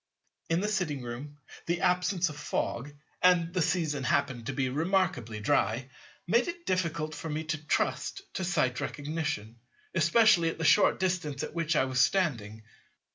In 0.49 0.63
a 0.63 0.67
sitting 0.67 1.03
room, 1.03 1.37
the 1.67 1.81
absence 1.81 2.27
of 2.29 2.35
Fog 2.35 2.89
(and 3.21 3.53
the 3.53 3.61
season 3.61 4.03
happened 4.03 4.47
to 4.47 4.53
be 4.53 4.67
remarkably 4.67 5.39
dry), 5.39 5.91
made 6.25 6.47
it 6.47 6.65
difficult 6.65 7.13
for 7.13 7.29
me 7.29 7.43
to 7.43 7.63
trust 7.67 8.23
to 8.33 8.43
Sight 8.43 8.81
Recognition, 8.81 9.59
especially 9.93 10.49
at 10.49 10.57
the 10.57 10.65
short 10.65 10.99
distance 10.99 11.43
at 11.43 11.53
which 11.53 11.75
I 11.75 11.85
was 11.85 12.01
standing. 12.01 12.63